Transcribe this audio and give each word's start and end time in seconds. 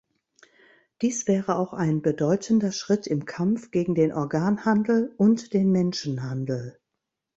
Dies 1.03 1.27
wäre 1.27 1.59
auch 1.59 1.73
ein 1.73 2.01
bedeutender 2.01 2.71
Schritt 2.71 3.05
im 3.05 3.25
Kampf 3.25 3.69
gegen 3.69 3.93
den 3.93 4.11
Organhandel 4.11 5.13
und 5.19 5.53
den 5.53 5.71
Menschenhandel. 5.71 6.79